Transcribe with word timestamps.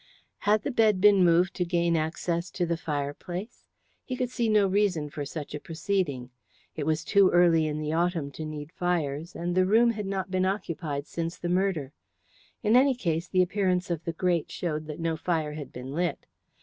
Had 0.39 0.63
the 0.63 0.71
bed 0.71 0.99
been 0.99 1.23
moved 1.23 1.53
to 1.57 1.63
gain 1.63 1.95
access 1.95 2.49
to 2.49 2.65
the 2.65 2.75
fireplace? 2.75 3.67
He 4.03 4.15
could 4.15 4.31
see 4.31 4.49
no 4.49 4.65
reason 4.65 5.11
for 5.11 5.25
such 5.25 5.53
a 5.53 5.59
proceeding. 5.59 6.31
It 6.75 6.87
was 6.87 7.03
too 7.03 7.29
early 7.29 7.67
in 7.67 7.77
the 7.77 7.93
autumn 7.93 8.31
to 8.31 8.43
need 8.43 8.71
fires, 8.71 9.35
and 9.35 9.53
the 9.53 9.67
room 9.67 9.91
had 9.91 10.07
not 10.07 10.31
been 10.31 10.43
occupied 10.43 11.05
since 11.05 11.37
the 11.37 11.49
murder. 11.49 11.93
In 12.63 12.75
any 12.75 12.95
case, 12.95 13.27
the 13.27 13.43
appearance 13.43 13.91
of 13.91 14.03
the 14.03 14.13
grate 14.13 14.49
showed 14.51 14.87
that 14.87 14.99
no 14.99 15.15
fire 15.15 15.53
had 15.53 15.71
been 15.71 15.93
lit. 15.93 16.25